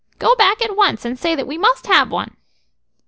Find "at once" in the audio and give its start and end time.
0.63-1.05